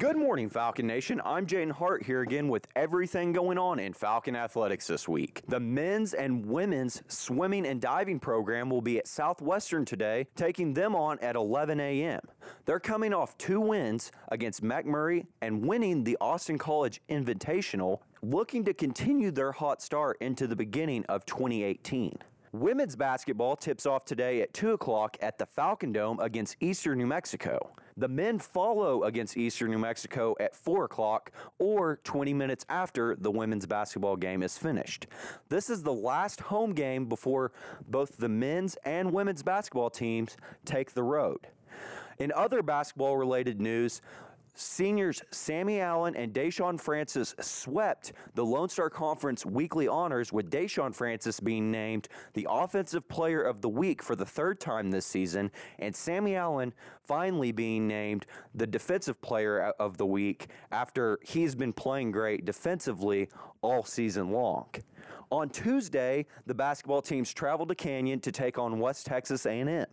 [0.00, 1.20] Good morning, Falcon Nation.
[1.26, 5.42] I'm Jaydon Hart here again with everything going on in Falcon Athletics this week.
[5.46, 10.96] The men's and women's swimming and diving program will be at Southwestern today, taking them
[10.96, 12.22] on at 11 a.m.
[12.64, 18.72] They're coming off two wins against McMurry and winning the Austin College Invitational, looking to
[18.72, 22.16] continue their hot start into the beginning of 2018.
[22.52, 27.06] Women's basketball tips off today at 2 o'clock at the Falcon Dome against Eastern New
[27.06, 27.70] Mexico.
[27.96, 33.30] The men follow against Eastern New Mexico at 4 o'clock or 20 minutes after the
[33.30, 35.06] women's basketball game is finished.
[35.48, 37.52] This is the last home game before
[37.88, 41.46] both the men's and women's basketball teams take the road.
[42.18, 44.00] In other basketball related news,
[44.54, 50.94] Seniors Sammy Allen and Deshaun Francis swept the Lone Star Conference weekly honors, with Deshaun
[50.94, 55.50] Francis being named the Offensive Player of the Week for the third time this season,
[55.78, 56.72] and Sammy Allen
[57.06, 63.28] finally being named the Defensive Player of the Week after he's been playing great defensively
[63.62, 64.66] all season long.
[65.30, 69.86] On Tuesday, the basketball teams traveled to Canyon to take on West Texas A&M.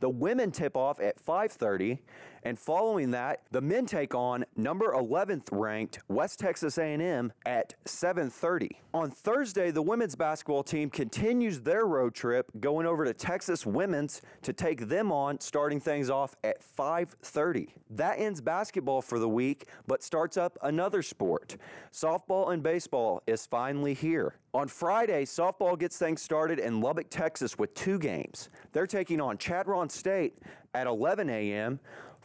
[0.00, 1.98] The women tip off at 5:30,
[2.44, 8.80] and following that, the men take on number 11th ranked West Texas A&M at 7:30.
[8.94, 14.22] On Thursday, the women's basketball team continues their road trip, going over to Texas Women's
[14.42, 17.74] to take them on, starting things off at 5:30.
[17.90, 21.56] That ends basketball for the week, but starts up another sport.
[21.92, 24.36] Softball and baseball is finally here.
[24.54, 28.48] On Friday, softball gets things started in Lubbock, Texas with two games.
[28.72, 30.38] They're taking on Chadron State
[30.72, 31.78] at 11 a.m.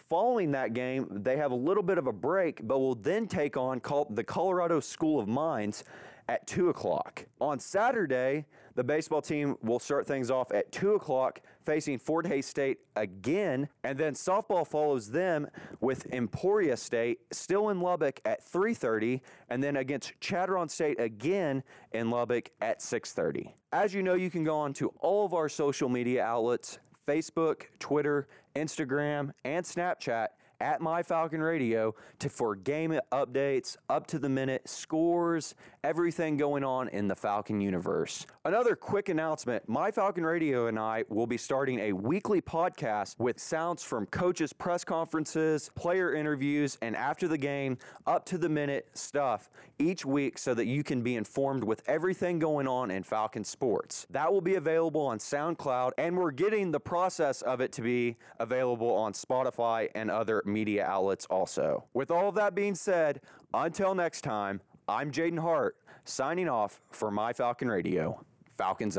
[0.09, 3.57] Following that game, they have a little bit of a break, but will then take
[3.57, 5.83] on the Colorado School of Mines
[6.29, 7.25] at 2 o'clock.
[7.41, 12.45] On Saturday, the baseball team will start things off at 2 o'clock, facing Fort Hays
[12.45, 15.47] State again, and then softball follows them
[15.79, 22.09] with Emporia State, still in Lubbock at 3.30, and then against Chadron State again in
[22.09, 23.51] Lubbock at 6.30.
[23.71, 27.63] As you know, you can go on to all of our social media outlets, Facebook,
[27.79, 30.27] Twitter, Instagram, and Snapchat
[30.59, 36.63] at My Falcon Radio to for game updates, up to the minute scores, everything going
[36.63, 38.25] on in the Falcon universe.
[38.45, 43.39] Another quick announcement: My Falcon Radio and I will be starting a weekly podcast with
[43.39, 47.77] sounds from coaches' press conferences, player interviews, and after the game,
[48.07, 49.49] up to the minute stuff
[49.79, 54.07] each week, so that you can be informed with everything going on in Falcon sports.
[54.09, 58.17] That will be available on SoundCloud, and we're getting the process of it to be
[58.39, 60.11] available on Spotify and
[60.45, 61.85] media outlets also.
[61.93, 63.21] With all of that being said,
[63.53, 68.25] until next time, I'm Jaydon Hart, signing off for My Falcon Radio.
[68.57, 68.91] Falcons